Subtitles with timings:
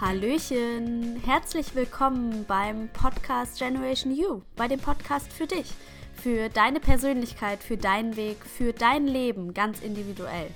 [0.00, 5.72] Hallöchen, herzlich willkommen beim Podcast Generation You, bei dem Podcast für dich,
[6.14, 10.50] für deine Persönlichkeit, für deinen Weg, für dein Leben ganz individuell.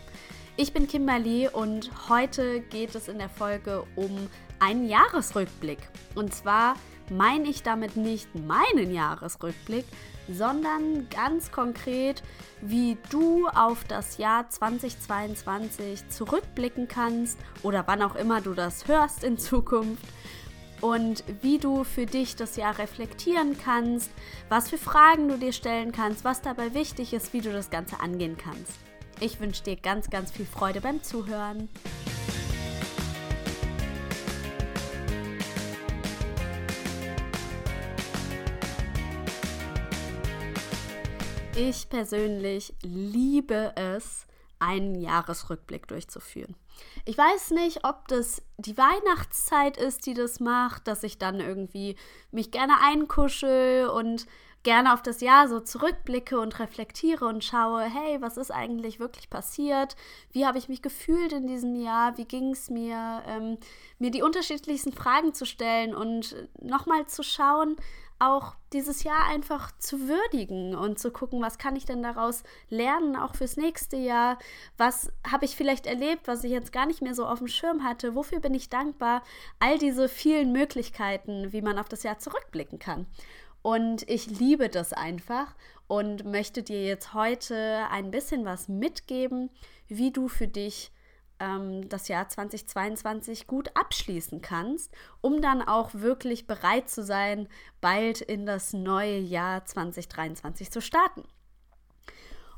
[0.56, 4.28] Ich bin Kimberly und heute geht es in der Folge um
[4.58, 5.78] einen Jahresrückblick.
[6.16, 6.74] Und zwar
[7.10, 9.84] meine ich damit nicht meinen Jahresrückblick,
[10.28, 12.22] sondern ganz konkret,
[12.60, 19.24] wie du auf das Jahr 2022 zurückblicken kannst oder wann auch immer du das hörst
[19.24, 20.04] in Zukunft
[20.80, 24.10] und wie du für dich das Jahr reflektieren kannst,
[24.48, 28.00] was für Fragen du dir stellen kannst, was dabei wichtig ist, wie du das Ganze
[28.00, 28.74] angehen kannst.
[29.20, 31.68] Ich wünsche dir ganz, ganz viel Freude beim Zuhören.
[41.60, 44.28] Ich persönlich liebe es,
[44.60, 46.54] einen Jahresrückblick durchzuführen.
[47.04, 51.96] Ich weiß nicht, ob das die Weihnachtszeit ist, die das macht, dass ich dann irgendwie
[52.30, 54.26] mich gerne einkuschel und
[54.62, 59.30] gerne auf das Jahr so zurückblicke und reflektiere und schaue, hey, was ist eigentlich wirklich
[59.30, 59.96] passiert?
[60.32, 62.18] Wie habe ich mich gefühlt in diesem Jahr?
[62.18, 63.22] Wie ging es mir?
[63.26, 63.58] Ähm,
[63.98, 67.76] mir die unterschiedlichsten Fragen zu stellen und nochmal zu schauen,
[68.20, 73.16] auch dieses Jahr einfach zu würdigen und zu gucken, was kann ich denn daraus lernen,
[73.16, 74.38] auch fürs nächste Jahr?
[74.76, 77.84] Was habe ich vielleicht erlebt, was ich jetzt gar nicht mehr so auf dem Schirm
[77.84, 78.14] hatte?
[78.14, 79.22] Wofür bin ich dankbar?
[79.60, 83.06] All diese vielen Möglichkeiten, wie man auf das Jahr zurückblicken kann.
[83.68, 85.54] Und ich liebe das einfach
[85.88, 89.50] und möchte dir jetzt heute ein bisschen was mitgeben,
[89.88, 90.90] wie du für dich
[91.38, 97.46] ähm, das Jahr 2022 gut abschließen kannst, um dann auch wirklich bereit zu sein,
[97.82, 101.24] bald in das neue Jahr 2023 zu starten.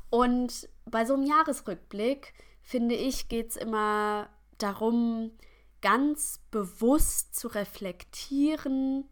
[0.09, 5.31] Und bei so einem Jahresrückblick, finde ich, geht es immer darum,
[5.81, 9.09] ganz bewusst zu reflektieren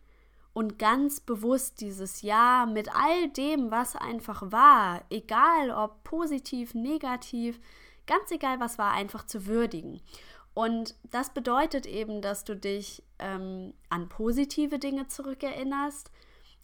[0.59, 7.61] und ganz bewusst dieses Jahr mit all dem, was einfach war, egal ob positiv, negativ,
[8.05, 10.01] ganz egal was war, einfach zu würdigen.
[10.53, 16.11] Und das bedeutet eben, dass du dich ähm, an positive Dinge zurückerinnerst,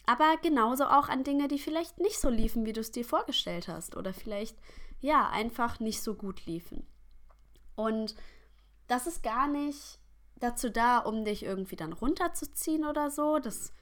[0.04, 3.66] aber genauso auch an Dinge, die vielleicht nicht so liefen, wie du es dir vorgestellt
[3.66, 4.58] hast oder vielleicht
[5.00, 6.86] ja einfach nicht so gut liefen.
[7.76, 8.14] Und
[8.88, 10.00] das ist gar nicht
[10.38, 13.38] dazu da, um dich irgendwie dann runterzuziehen oder so.
[13.38, 13.72] Das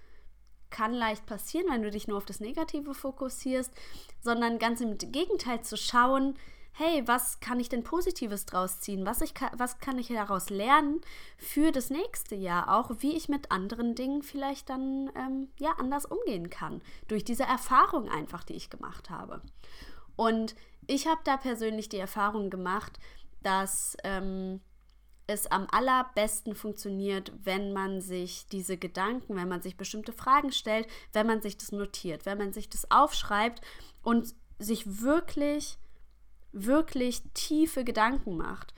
[0.74, 3.72] kann leicht passieren, wenn du dich nur auf das Negative fokussierst,
[4.20, 6.34] sondern ganz im Gegenteil zu schauen,
[6.72, 9.06] hey, was kann ich denn Positives draus ziehen?
[9.06, 11.00] Was, ich, was kann ich daraus lernen
[11.38, 12.76] für das nächste Jahr?
[12.76, 16.82] Auch wie ich mit anderen Dingen vielleicht dann ähm, ja anders umgehen kann.
[17.06, 19.42] Durch diese Erfahrung einfach, die ich gemacht habe.
[20.16, 20.56] Und
[20.88, 22.98] ich habe da persönlich die Erfahrung gemacht,
[23.44, 24.60] dass ähm,
[25.26, 30.86] es am allerbesten funktioniert, wenn man sich diese Gedanken, wenn man sich bestimmte Fragen stellt,
[31.12, 33.60] wenn man sich das notiert, wenn man sich das aufschreibt
[34.02, 35.78] und sich wirklich
[36.54, 38.72] wirklich tiefe Gedanken macht.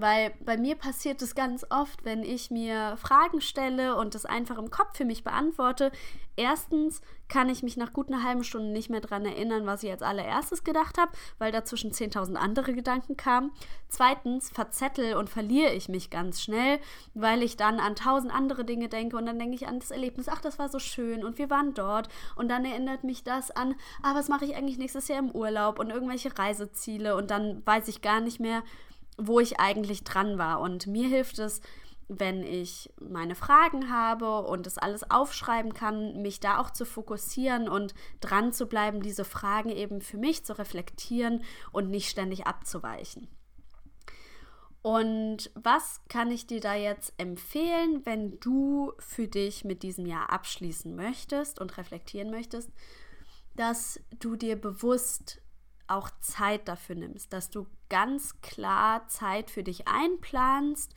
[0.00, 4.56] Weil bei mir passiert es ganz oft, wenn ich mir Fragen stelle und das einfach
[4.56, 5.90] im Kopf für mich beantworte.
[6.36, 9.90] Erstens kann ich mich nach gut einer halben Stunde nicht mehr daran erinnern, was ich
[9.90, 13.50] als allererstes gedacht habe, weil dazwischen 10.000 andere Gedanken kamen.
[13.88, 16.78] Zweitens verzettel und verliere ich mich ganz schnell,
[17.14, 20.28] weil ich dann an tausend andere Dinge denke und dann denke ich an das Erlebnis,
[20.28, 23.74] ach, das war so schön und wir waren dort und dann erinnert mich das an,
[24.04, 27.88] ah, was mache ich eigentlich nächstes Jahr im Urlaub und irgendwelche Reiseziele und dann weiß
[27.88, 28.62] ich gar nicht mehr,
[29.18, 30.60] wo ich eigentlich dran war.
[30.60, 31.60] Und mir hilft es,
[32.08, 37.68] wenn ich meine Fragen habe und das alles aufschreiben kann, mich da auch zu fokussieren
[37.68, 43.28] und dran zu bleiben, diese Fragen eben für mich zu reflektieren und nicht ständig abzuweichen.
[44.80, 50.32] Und was kann ich dir da jetzt empfehlen, wenn du für dich mit diesem Jahr
[50.32, 52.70] abschließen möchtest und reflektieren möchtest,
[53.54, 55.42] dass du dir bewusst
[55.88, 60.94] auch Zeit dafür nimmst, dass du ganz klar Zeit für dich einplanst.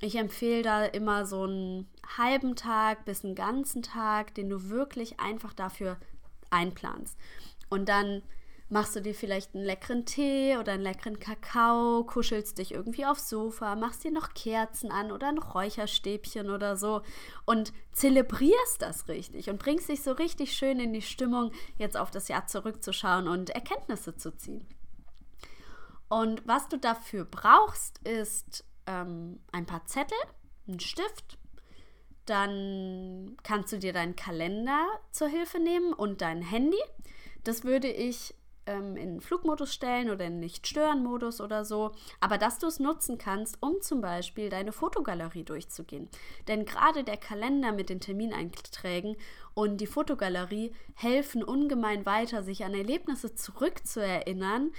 [0.00, 1.88] Ich empfehle da immer so einen
[2.18, 5.96] halben Tag bis einen ganzen Tag, den du wirklich einfach dafür
[6.50, 7.16] einplanst.
[7.70, 8.22] Und dann
[8.72, 13.28] machst du dir vielleicht einen leckeren Tee oder einen leckeren Kakao, kuschelst dich irgendwie aufs
[13.28, 17.02] Sofa, machst dir noch Kerzen an oder ein Räucherstäbchen oder so
[17.44, 22.10] und zelebrierst das richtig und bringst dich so richtig schön in die Stimmung, jetzt auf
[22.10, 24.66] das Jahr zurückzuschauen und Erkenntnisse zu ziehen.
[26.08, 30.18] Und was du dafür brauchst, ist ähm, ein paar Zettel,
[30.66, 31.36] ein Stift,
[32.24, 36.80] dann kannst du dir deinen Kalender zur Hilfe nehmen und dein Handy.
[37.44, 38.34] Das würde ich
[38.66, 43.58] ähm, in Flugmodus stellen oder in Nicht-Stören-Modus oder so, aber dass du es nutzen kannst,
[43.60, 46.08] um zum Beispiel deine Fotogalerie durchzugehen.
[46.48, 49.16] Denn gerade der Kalender mit den Termineinträgen
[49.54, 54.72] und die Fotogalerie helfen ungemein weiter, sich an Erlebnisse zurückzuerinnern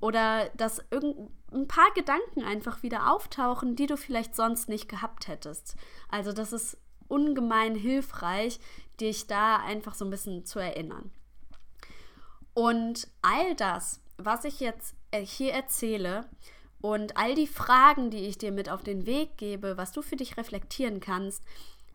[0.00, 5.76] oder dass ein paar Gedanken einfach wieder auftauchen, die du vielleicht sonst nicht gehabt hättest.
[6.08, 6.78] Also das ist
[7.08, 8.60] ungemein hilfreich,
[9.00, 11.10] dich da einfach so ein bisschen zu erinnern.
[12.56, 16.24] Und all das, was ich jetzt äh, hier erzähle
[16.80, 20.16] und all die Fragen, die ich dir mit auf den Weg gebe, was du für
[20.16, 21.44] dich reflektieren kannst,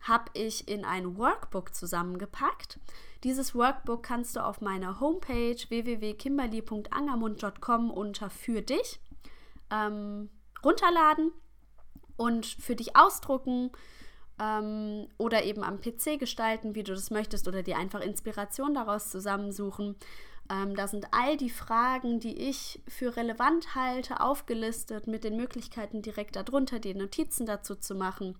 [0.02, 2.78] habe ich in ein Workbook zusammengepackt.
[3.24, 9.00] Dieses Workbook kannst du auf meiner Homepage www.kimberly.angermund.com unter Für dich
[9.68, 10.30] ähm,
[10.64, 11.32] runterladen
[12.16, 13.72] und für dich ausdrucken
[14.40, 19.10] ähm, oder eben am PC gestalten, wie du das möchtest, oder dir einfach Inspiration daraus
[19.10, 19.96] zusammensuchen.
[20.50, 26.02] Ähm, da sind all die Fragen, die ich für relevant halte, aufgelistet mit den Möglichkeiten
[26.02, 28.36] direkt darunter, die Notizen dazu zu machen.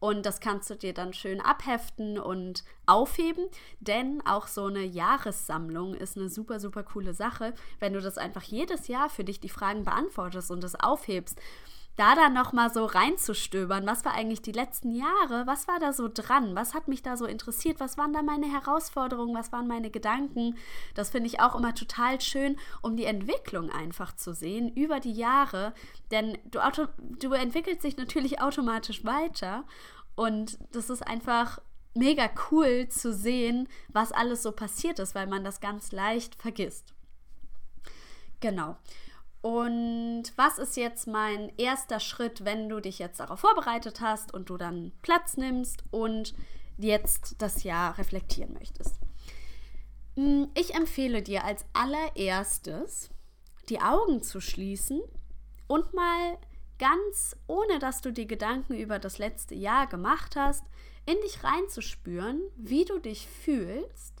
[0.00, 3.46] Und das kannst du dir dann schön abheften und aufheben,
[3.80, 8.42] denn auch so eine Jahressammlung ist eine super, super coole Sache, wenn du das einfach
[8.42, 11.40] jedes Jahr für dich die Fragen beantwortest und das aufhebst
[11.96, 16.08] da dann nochmal so reinzustöbern, was war eigentlich die letzten Jahre, was war da so
[16.12, 19.90] dran, was hat mich da so interessiert, was waren da meine Herausforderungen, was waren meine
[19.90, 20.56] Gedanken,
[20.94, 25.12] das finde ich auch immer total schön, um die Entwicklung einfach zu sehen über die
[25.12, 25.72] Jahre,
[26.10, 29.64] denn du, auto, du entwickelst dich natürlich automatisch weiter.
[30.16, 31.58] Und das ist einfach
[31.94, 36.94] mega cool zu sehen, was alles so passiert ist, weil man das ganz leicht vergisst.
[38.40, 38.76] Genau.
[39.44, 44.48] Und was ist jetzt mein erster Schritt, wenn du dich jetzt darauf vorbereitet hast und
[44.48, 46.34] du dann Platz nimmst und
[46.78, 48.98] jetzt das Jahr reflektieren möchtest?
[50.16, 53.10] Hm, ich empfehle dir als allererstes,
[53.68, 55.02] die Augen zu schließen
[55.66, 56.38] und mal
[56.78, 60.64] ganz ohne dass du dir Gedanken über das letzte Jahr gemacht hast,
[61.04, 64.13] in dich reinzuspüren, wie du dich fühlst,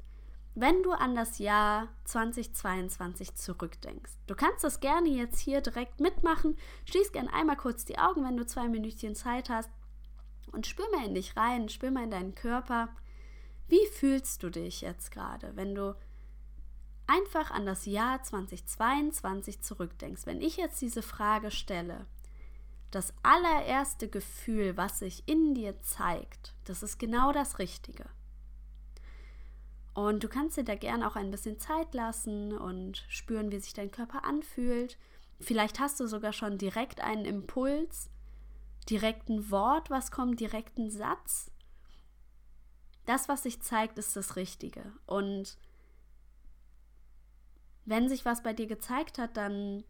[0.54, 4.12] wenn du an das Jahr 2022 zurückdenkst.
[4.26, 6.56] Du kannst das gerne jetzt hier direkt mitmachen.
[6.84, 9.70] Schließ gerne einmal kurz die Augen, wenn du zwei Minütchen Zeit hast.
[10.52, 12.88] Und spür mal in dich rein, spür mal in deinen Körper.
[13.66, 15.96] Wie fühlst du dich jetzt gerade, wenn du
[17.06, 20.26] einfach an das Jahr 2022 zurückdenkst?
[20.26, 22.06] Wenn ich jetzt diese Frage stelle,
[22.92, 28.04] das allererste Gefühl, was sich in dir zeigt, das ist genau das Richtige.
[29.94, 33.74] Und du kannst dir da gern auch ein bisschen Zeit lassen und spüren, wie sich
[33.74, 34.98] dein Körper anfühlt.
[35.40, 38.10] Vielleicht hast du sogar schon direkt einen Impuls,
[38.90, 41.50] direkt ein Wort, was kommt, direkt einen Satz.
[43.06, 44.92] Das, was sich zeigt, ist das Richtige.
[45.06, 45.56] Und
[47.84, 49.84] wenn sich was bei dir gezeigt hat, dann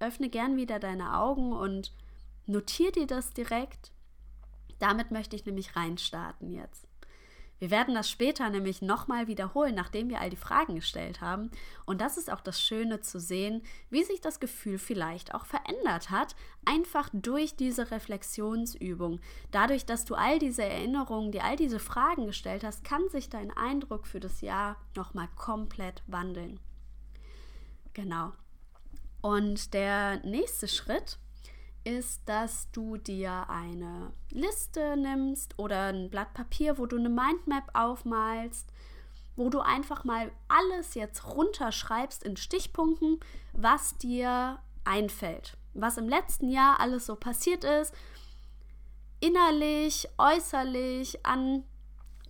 [0.00, 1.92] öffne gern wieder deine Augen und
[2.46, 3.92] notiere dir das direkt.
[4.78, 6.88] Damit möchte ich nämlich reinstarten jetzt.
[7.64, 11.50] Wir werden das später nämlich nochmal wiederholen, nachdem wir all die Fragen gestellt haben.
[11.86, 16.10] Und das ist auch das Schöne zu sehen, wie sich das Gefühl vielleicht auch verändert
[16.10, 19.18] hat, einfach durch diese Reflexionsübung.
[19.50, 23.50] Dadurch, dass du all diese Erinnerungen, die all diese Fragen gestellt hast, kann sich dein
[23.50, 26.60] Eindruck für das Jahr nochmal komplett wandeln.
[27.94, 28.32] Genau.
[29.22, 31.16] Und der nächste Schritt
[31.84, 37.70] ist, dass du dir eine Liste nimmst oder ein Blatt Papier, wo du eine Mindmap
[37.74, 38.72] aufmalst,
[39.36, 43.20] wo du einfach mal alles jetzt runterschreibst in Stichpunkten,
[43.52, 47.94] was dir einfällt, was im letzten Jahr alles so passiert ist,
[49.20, 51.64] innerlich, äußerlich, an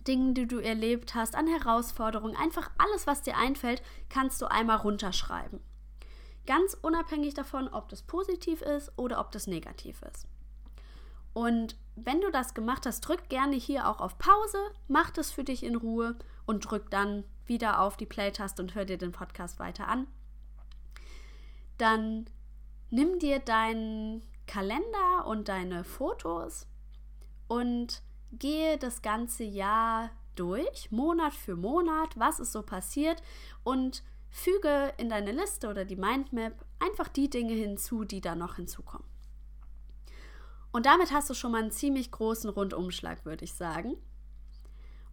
[0.07, 4.77] Dingen, die du erlebt hast, an Herausforderungen, einfach alles, was dir einfällt, kannst du einmal
[4.77, 5.59] runterschreiben.
[6.45, 10.27] Ganz unabhängig davon, ob das positiv ist oder ob das negativ ist.
[11.33, 15.43] Und wenn du das gemacht hast, drück gerne hier auch auf Pause, mach das für
[15.43, 19.59] dich in Ruhe und drück dann wieder auf die Play-Taste und hör dir den Podcast
[19.59, 20.07] weiter an.
[21.77, 22.25] Dann
[22.89, 26.67] nimm dir deinen Kalender und deine Fotos
[27.47, 33.21] und gehe das ganze Jahr durch, Monat für Monat, was ist so passiert
[33.63, 34.03] und
[34.35, 39.07] Füge in deine Liste oder die Mindmap einfach die Dinge hinzu, die da noch hinzukommen.
[40.73, 43.95] Und damit hast du schon mal einen ziemlich großen Rundumschlag, würde ich sagen.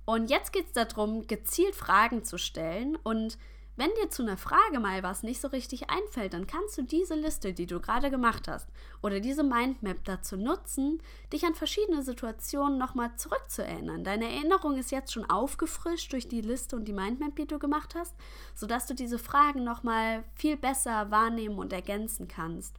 [0.04, 2.96] Und jetzt geht es darum, gezielt Fragen zu stellen.
[2.96, 3.38] Und
[3.76, 7.14] wenn dir zu einer Frage mal was nicht so richtig einfällt, dann kannst du diese
[7.14, 8.68] Liste, die du gerade gemacht hast,
[9.02, 11.02] oder diese Mindmap dazu nutzen,
[11.32, 14.04] dich an verschiedene Situationen nochmal zurückzuerinnern.
[14.04, 17.94] Deine Erinnerung ist jetzt schon aufgefrischt durch die Liste und die Mindmap, die du gemacht
[17.94, 18.14] hast,
[18.54, 22.76] sodass du diese Fragen nochmal viel besser wahrnehmen und ergänzen kannst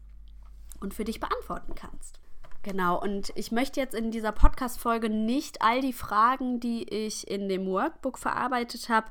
[0.80, 2.20] und für dich beantworten kannst.
[2.62, 7.50] Genau, und ich möchte jetzt in dieser Podcast-Folge nicht all die Fragen, die ich in
[7.50, 9.08] dem Workbook verarbeitet habe,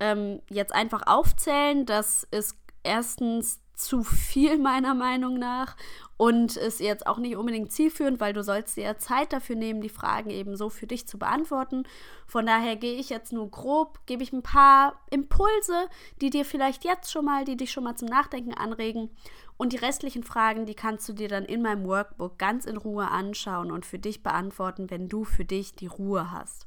[0.00, 1.86] ähm, jetzt einfach aufzählen.
[1.86, 5.76] Das ist erstens zu viel meiner Meinung nach
[6.16, 9.82] und ist jetzt auch nicht unbedingt zielführend, weil du sollst dir ja Zeit dafür nehmen,
[9.82, 11.84] die Fragen eben so für dich zu beantworten.
[12.26, 15.88] Von daher gehe ich jetzt nur grob, gebe ich ein paar Impulse,
[16.22, 19.10] die dir vielleicht jetzt schon mal, die dich schon mal zum Nachdenken anregen
[19.58, 23.10] und die restlichen Fragen, die kannst du dir dann in meinem Workbook ganz in Ruhe
[23.10, 26.66] anschauen und für dich beantworten, wenn du für dich die Ruhe hast.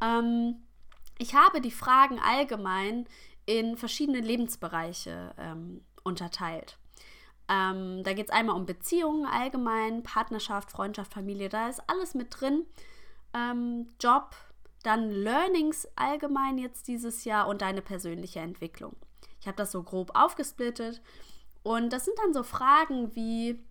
[0.00, 0.56] Ähm,
[1.18, 3.06] ich habe die Fragen allgemein
[3.46, 6.78] in verschiedene Lebensbereiche ähm, unterteilt.
[7.48, 12.28] Ähm, da geht es einmal um Beziehungen allgemein, Partnerschaft, Freundschaft, Familie, da ist alles mit
[12.38, 12.66] drin.
[13.34, 14.36] Ähm, Job,
[14.82, 18.96] dann Learnings allgemein jetzt dieses Jahr und deine persönliche Entwicklung.
[19.40, 21.00] Ich habe das so grob aufgesplittet
[21.62, 23.64] und das sind dann so Fragen wie,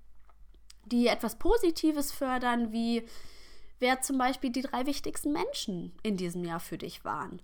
[0.86, 3.08] die etwas Positives fördern, wie
[3.80, 7.42] wer zum Beispiel die drei wichtigsten Menschen in diesem Jahr für dich waren.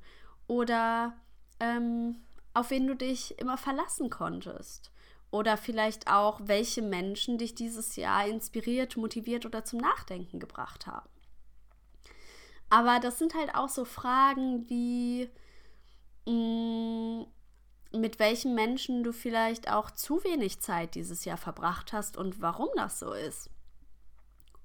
[0.48, 1.14] Oder
[1.60, 2.18] ähm,
[2.54, 4.92] auf wen du dich immer verlassen konntest.
[5.32, 11.10] Oder vielleicht auch, welche Menschen dich dieses Jahr inspiriert, motiviert oder zum Nachdenken gebracht haben.
[12.70, 15.30] Aber das sind halt auch so Fragen wie,
[16.28, 17.26] mh, mm,
[17.96, 22.70] mit welchen Menschen du vielleicht auch zu wenig Zeit dieses Jahr verbracht hast und warum
[22.76, 23.52] das so ist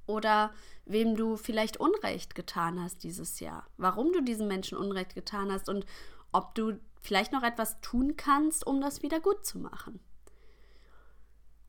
[0.09, 0.53] oder
[0.85, 5.69] wem du vielleicht Unrecht getan hast dieses Jahr, warum du diesen Menschen Unrecht getan hast
[5.69, 5.87] und
[6.33, 10.01] ob du vielleicht noch etwas tun kannst, um das wieder gut zu machen.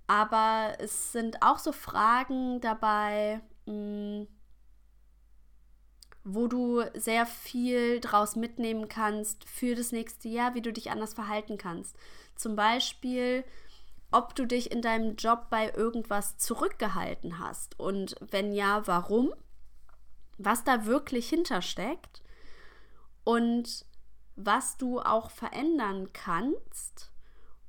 [0.08, 4.27] Aber es sind auch so Fragen dabei, mh, hm,
[6.24, 11.13] wo du sehr viel draus mitnehmen kannst für das nächste Jahr, wie du dich anders
[11.13, 11.96] verhalten kannst.
[12.36, 13.43] Zum Beispiel,
[14.11, 17.79] ob du dich in deinem Job bei irgendwas zurückgehalten hast?
[17.79, 19.33] Und wenn ja, warum,
[20.37, 22.21] was da wirklich hintersteckt?
[23.23, 23.85] Und
[24.35, 27.11] was du auch verändern kannst,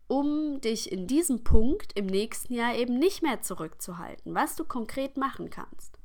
[0.07, 5.17] um dich in diesem Punkt im nächsten Jahr eben nicht mehr zurückzuhalten, was du konkret
[5.17, 5.99] machen kannst.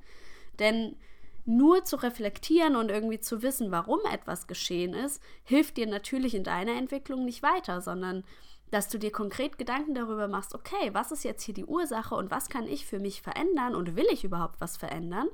[0.59, 0.97] Denn
[1.45, 6.43] nur zu reflektieren und irgendwie zu wissen, warum etwas geschehen ist, hilft dir natürlich in
[6.43, 8.23] deiner Entwicklung nicht weiter, sondern
[8.72, 12.31] dass du dir konkret Gedanken darüber machst, okay, was ist jetzt hier die Ursache und
[12.31, 15.27] was kann ich für mich verändern und will ich überhaupt was verändern,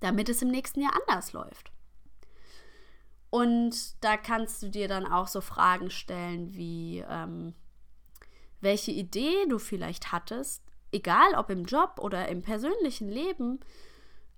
[0.00, 1.72] damit es im nächsten Jahr anders läuft.
[3.30, 7.54] Und da kannst du dir dann auch so Fragen stellen wie, ähm,
[8.60, 13.60] welche Idee du vielleicht hattest, egal ob im Job oder im persönlichen Leben,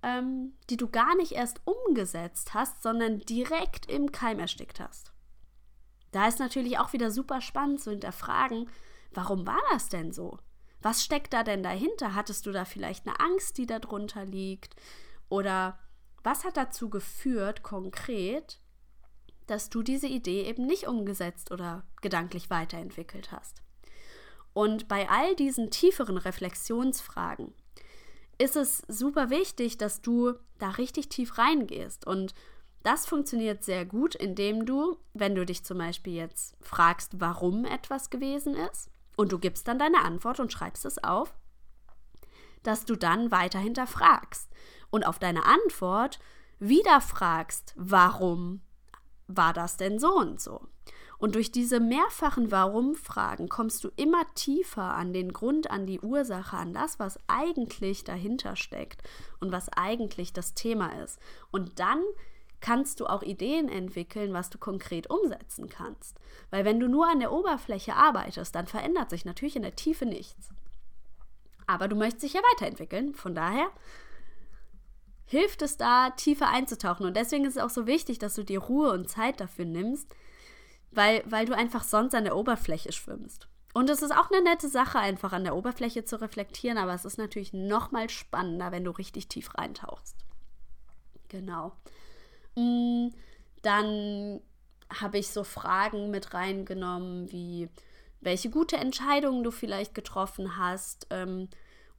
[0.03, 5.13] ähm, die du gar nicht erst umgesetzt hast, sondern direkt im Keim erstickt hast.
[6.13, 8.69] Da ist natürlich auch wieder super spannend zu hinterfragen,
[9.13, 10.39] warum war das denn so?
[10.83, 12.15] Was steckt da denn dahinter?
[12.15, 14.77] Hattest du da vielleicht eine Angst, die darunter liegt?
[15.29, 15.79] Oder
[16.23, 18.61] was hat dazu geführt, konkret,
[19.47, 23.63] dass du diese Idee eben nicht umgesetzt oder gedanklich weiterentwickelt hast?
[24.53, 27.53] Und bei all diesen tieferen Reflexionsfragen
[28.39, 32.35] ist es super wichtig, dass du da richtig tief reingehst und
[32.83, 38.11] das funktioniert sehr gut, indem du, wenn du dich zum Beispiel jetzt fragst, warum etwas
[38.11, 41.35] gewesen ist, und du gibst dann deine Antwort und schreibst es auf,
[42.63, 44.49] dass du dann weiter hinterfragst
[44.91, 46.19] und auf deine Antwort
[46.59, 48.63] wieder fragst, warum
[49.27, 50.61] war das denn so und so?
[51.19, 56.57] Und durch diese mehrfachen Warum-Fragen kommst du immer tiefer an den Grund, an die Ursache,
[56.57, 59.03] an das, was eigentlich dahinter steckt
[59.39, 61.19] und was eigentlich das Thema ist.
[61.51, 62.03] Und dann
[62.61, 66.19] kannst du auch Ideen entwickeln, was du konkret umsetzen kannst.
[66.51, 70.07] Weil wenn du nur an der Oberfläche arbeitest, dann verändert sich natürlich in der Tiefe
[70.07, 70.51] nichts.
[71.67, 73.71] Aber du möchtest dich ja weiterentwickeln, von daher
[75.25, 77.07] hilft es da, tiefer einzutauchen.
[77.07, 80.13] Und deswegen ist es auch so wichtig, dass du dir Ruhe und Zeit dafür nimmst,
[80.91, 83.49] weil, weil du einfach sonst an der Oberfläche schwimmst.
[83.73, 87.05] Und es ist auch eine nette Sache, einfach an der Oberfläche zu reflektieren, aber es
[87.05, 90.17] ist natürlich noch mal spannender, wenn du richtig tief reintauchst.
[91.29, 91.73] Genau.
[92.57, 93.09] Mm,
[93.63, 94.41] dann
[95.01, 97.69] habe ich so Fragen mit reingenommen, wie
[98.21, 101.49] welche gute Entscheidungen du vielleicht getroffen hast ähm,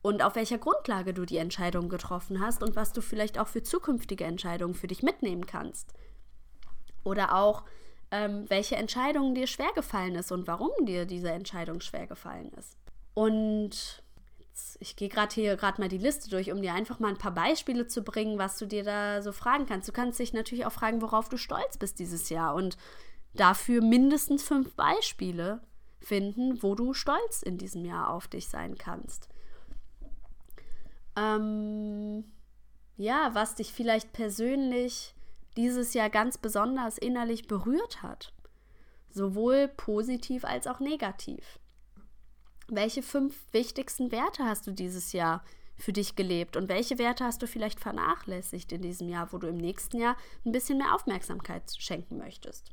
[0.02, 3.64] und auf welcher Grundlage du die Entscheidung getroffen hast und was du vielleicht auch für
[3.64, 5.94] zukünftige Entscheidungen für dich mitnehmen kannst.
[7.04, 7.64] Oder auch,
[8.12, 12.78] ähm, welche Entscheidung dir schwer gefallen ist und warum dir diese Entscheidung schwer gefallen ist.
[13.14, 14.01] Und
[14.80, 17.34] ich gehe gerade hier gerade mal die Liste durch, um dir einfach mal ein paar
[17.34, 19.88] Beispiele zu bringen, was du dir da so fragen kannst.
[19.88, 22.78] Du kannst dich natürlich auch fragen, worauf du stolz bist dieses Jahr und
[23.34, 25.62] dafür mindestens fünf Beispiele
[26.00, 29.30] finden, wo du stolz in diesem Jahr auf dich sein kannst.
[31.16, 32.26] Ähm,
[32.98, 35.14] ja, was dich vielleicht persönlich
[35.58, 38.34] dieses Jahr ganz besonders innerlich berührt hat.
[39.10, 41.60] Sowohl positiv als auch negativ.
[42.74, 45.44] Welche fünf wichtigsten Werte hast du dieses Jahr
[45.76, 49.48] für dich gelebt und welche Werte hast du vielleicht vernachlässigt in diesem Jahr, wo du
[49.48, 52.72] im nächsten Jahr ein bisschen mehr Aufmerksamkeit schenken möchtest?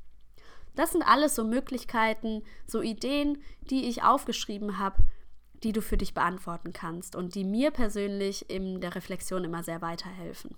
[0.76, 5.02] Das sind alles so Möglichkeiten, so Ideen, die ich aufgeschrieben habe,
[5.64, 9.83] die du für dich beantworten kannst und die mir persönlich in der Reflexion immer sehr
[9.83, 10.57] weiterhelfen.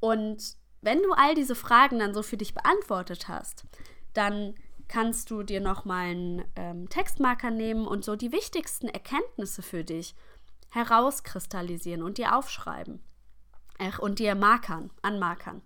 [0.00, 3.66] Und wenn du all diese Fragen dann so für dich beantwortet hast,
[4.14, 4.56] dann
[4.88, 10.14] kannst du dir nochmal einen ähm, Textmarker nehmen und so die wichtigsten Erkenntnisse für dich
[10.70, 13.02] herauskristallisieren und dir aufschreiben.
[13.78, 15.62] Ach, und dir markern, anmarkern.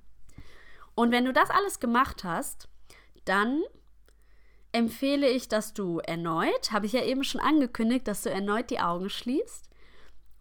[0.94, 2.68] Und wenn du das alles gemacht hast,
[3.24, 3.62] dann
[4.72, 8.80] empfehle ich, dass du erneut, habe ich ja eben schon angekündigt, dass du erneut die
[8.80, 9.68] Augen schließt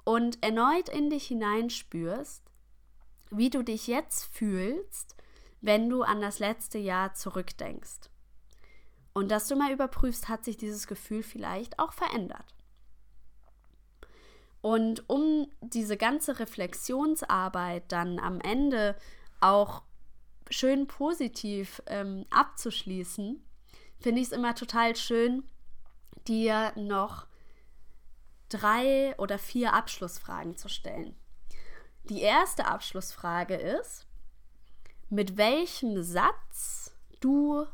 [0.03, 2.43] und erneut in dich hineinspürst,
[3.31, 5.15] wie du dich jetzt fühlst,
[5.61, 8.09] wenn du an das letzte Jahr zurückdenkst.
[9.13, 12.55] Und dass du mal überprüfst, hat sich dieses Gefühl vielleicht auch verändert.
[14.61, 18.95] Und um diese ganze Reflexionsarbeit dann am Ende
[19.39, 19.83] auch
[20.49, 23.43] schön positiv ähm, abzuschließen,
[23.99, 25.43] finde ich es immer total schön,
[26.27, 27.27] dir noch
[28.49, 31.15] drei oder vier Abschlussfragen zu stellen.
[32.05, 34.07] Die erste Abschlussfrage ist,
[35.09, 37.65] mit welchem Satz du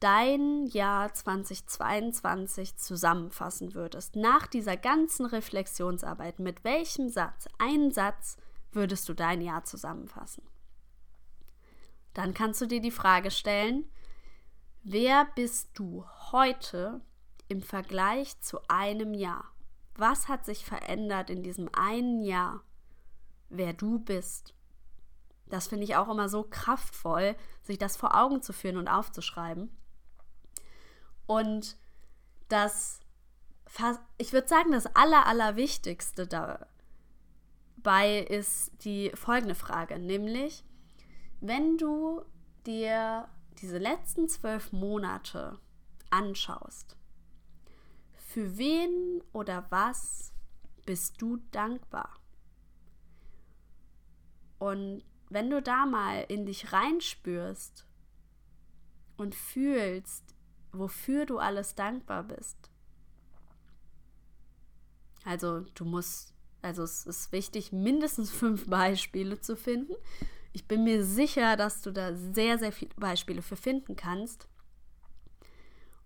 [0.00, 4.16] dein Jahr 2022 zusammenfassen würdest.
[4.16, 8.36] Nach dieser ganzen Reflexionsarbeit, mit welchem Satz, einen Satz,
[8.72, 10.42] würdest du dein Jahr zusammenfassen?
[12.14, 13.84] Dann kannst du dir die Frage stellen,
[14.82, 17.00] wer bist du heute
[17.48, 19.44] im Vergleich zu einem Jahr?
[19.94, 22.62] Was hat sich verändert in diesem einen Jahr?
[23.48, 24.54] wer du bist.
[25.48, 29.76] Das finde ich auch immer so kraftvoll, sich das vor Augen zu führen und aufzuschreiben.
[31.26, 31.76] Und
[32.48, 33.00] das,
[34.18, 40.64] ich würde sagen, das Aller, Allerwichtigste dabei ist die folgende Frage, nämlich,
[41.40, 42.22] wenn du
[42.64, 43.28] dir
[43.60, 45.58] diese letzten zwölf Monate
[46.10, 46.96] anschaust,
[48.14, 50.32] für wen oder was
[50.84, 52.20] bist du dankbar?
[54.58, 57.86] Und wenn du da mal in dich reinspürst
[59.16, 60.35] und fühlst,
[60.78, 62.56] wofür du alles dankbar bist.
[65.24, 69.94] Also du musst, also es ist wichtig, mindestens fünf Beispiele zu finden.
[70.52, 74.48] Ich bin mir sicher, dass du da sehr, sehr viele Beispiele für finden kannst.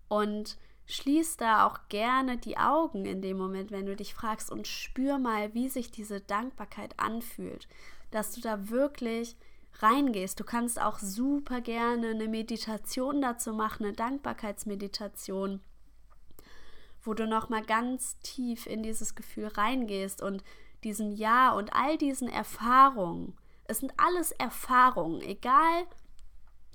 [0.09, 0.57] Und
[0.87, 5.19] schließ da auch gerne die Augen in dem Moment, wenn du dich fragst und spür
[5.19, 7.67] mal, wie sich diese Dankbarkeit anfühlt
[8.11, 9.37] dass du da wirklich
[9.79, 10.39] reingehst.
[10.39, 15.61] Du kannst auch super gerne eine Meditation dazu machen, eine Dankbarkeitsmeditation,
[17.03, 20.43] wo du noch mal ganz tief in dieses Gefühl reingehst und
[20.83, 23.35] diesem Ja und all diesen Erfahrungen.
[23.65, 25.85] Es sind alles Erfahrungen, egal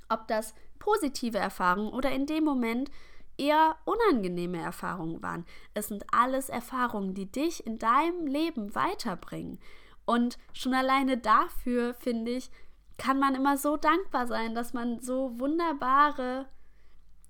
[0.09, 2.91] ob das positive Erfahrungen oder in dem Moment
[3.39, 5.45] eher unangenehme Erfahrungen waren.
[5.75, 9.59] Es sind alles Erfahrungen, die dich in deinem Leben weiterbringen.
[10.05, 12.51] Und schon alleine dafür, finde ich,
[12.99, 16.47] kann man immer so dankbar sein, dass man so wunderbare,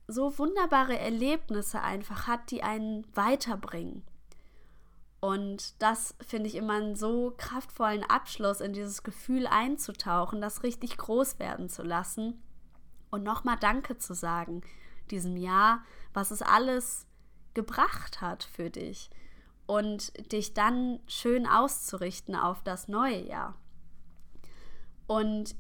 [0.07, 4.05] so wunderbare Erlebnisse einfach hat, die einen weiterbringen.
[5.21, 10.99] Und das finde ich immer einen so kraftvollen Abschluss in dieses Gefühl einzutauchen, das richtig
[10.99, 12.43] groß werden zu lassen
[13.11, 14.63] und nochmal Danke zu sagen
[15.11, 17.07] diesem Jahr, was es alles
[17.55, 19.11] gebracht hat für dich
[19.67, 23.55] und dich dann schön auszurichten auf das neue Jahr.
[25.07, 25.55] Und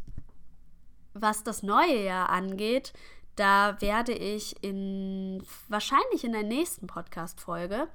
[1.14, 2.92] was das neue Jahr angeht,
[3.36, 7.88] da werde ich in wahrscheinlich in der nächsten Podcast-Folge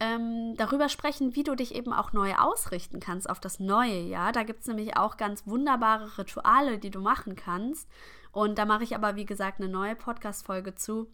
[0.00, 4.32] ähm, darüber sprechen, wie du dich eben auch neu ausrichten kannst auf das neue Jahr.
[4.32, 7.88] Da gibt es nämlich auch ganz wunderbare Rituale, die du machen kannst.
[8.32, 11.08] Und da mache ich aber, wie gesagt, eine neue Podcast-Folge zu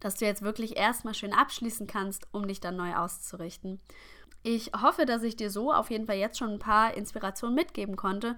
[0.00, 3.80] dass du jetzt wirklich erstmal schön abschließen kannst, um dich dann neu auszurichten.
[4.42, 7.96] Ich hoffe, dass ich dir so auf jeden Fall jetzt schon ein paar Inspirationen mitgeben
[7.96, 8.36] konnte.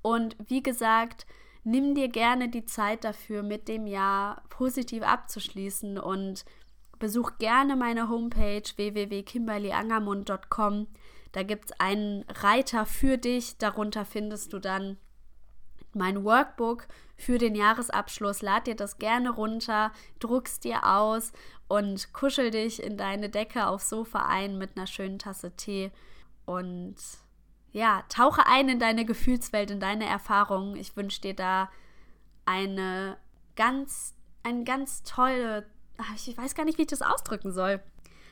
[0.00, 1.26] Und wie gesagt,
[1.64, 6.46] nimm dir gerne die Zeit dafür, mit dem Jahr positiv abzuschließen und
[6.98, 10.86] besuch gerne meine Homepage www.kimberlyangermund.com.
[11.32, 13.58] Da gibt es einen Reiter für dich.
[13.58, 14.98] Darunter findest du dann
[15.94, 18.42] mein Workbook für den Jahresabschluss.
[18.42, 21.32] Lad dir das gerne runter, druckst dir aus
[21.68, 25.92] und kuschel dich in deine Decke aufs Sofa ein mit einer schönen Tasse Tee
[26.44, 26.96] und
[27.72, 30.76] ja, tauche ein in deine Gefühlswelt, in deine Erfahrungen.
[30.76, 31.70] Ich wünsche dir da
[32.44, 33.16] eine
[33.56, 35.66] ganz, eine ganz tolle,
[36.14, 37.80] ich weiß gar nicht, wie ich das ausdrücken soll.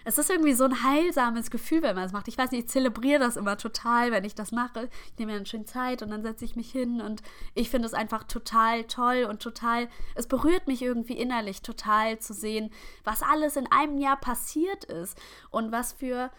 [0.05, 2.29] Es ist irgendwie so ein heilsames Gefühl, wenn man es macht.
[2.29, 4.89] Ich weiß nicht, ich zelebriere das immer total, wenn ich das mache.
[5.13, 7.23] Ich nehme mir eine schöne Zeit und dann setze ich mich hin und
[7.55, 12.35] ich finde es einfach total toll und total, es berührt mich irgendwie innerlich total zu
[12.35, 12.71] sehen,
[13.05, 15.19] was alles in einem Jahr passiert ist
[15.51, 16.31] und was für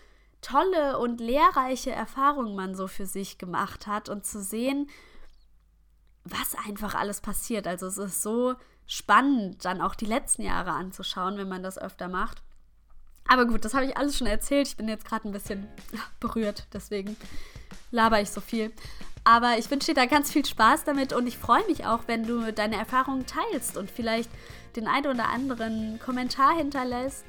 [0.42, 4.90] tolle und lehrreiche Erfahrungen man so für sich gemacht hat und zu sehen,
[6.26, 7.68] was einfach alles passiert.
[7.68, 12.08] Also es ist so spannend, dann auch die letzten Jahre anzuschauen, wenn man das öfter
[12.08, 12.44] macht.
[13.28, 14.68] Aber gut, das habe ich alles schon erzählt.
[14.68, 15.68] Ich bin jetzt gerade ein bisschen
[16.20, 17.16] berührt, deswegen
[17.92, 18.72] laber ich so viel.
[19.24, 22.26] Aber ich wünsche dir da ganz viel Spaß damit und ich freue mich auch, wenn
[22.26, 24.30] du deine Erfahrungen teilst und vielleicht
[24.76, 27.26] den einen oder anderen Kommentar hinterlässt.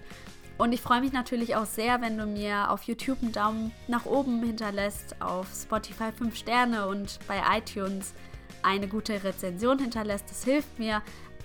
[0.56, 4.06] Und ich freue mich natürlich auch sehr, wenn du mir auf YouTube einen Daumen nach
[4.06, 8.14] oben hinterlässt, auf Spotify 5 Sterne und bei iTunes
[8.62, 10.30] eine gute Rezension hinterlässt.
[10.30, 11.02] Das hilft mir,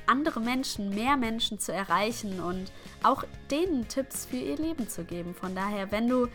[0.09, 2.71] andere Menschen, mehr Menschen zu erreichen und
[3.03, 5.33] auch denen Tipps für ihr Leben zu geben.
[5.35, 6.27] Von daher, wenn du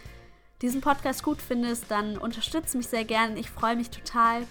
[0.63, 3.37] diesen Podcast gut findest, dann unterstütze mich sehr gern.
[3.37, 4.47] Ich freue mich total.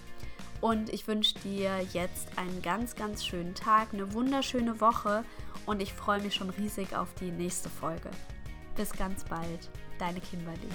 [0.60, 5.24] Und ich wünsche dir jetzt einen ganz, ganz schönen Tag, eine wunderschöne Woche
[5.66, 8.10] und ich freue mich schon riesig auf die nächste Folge.
[8.74, 10.68] Bis ganz bald, deine Kimberly.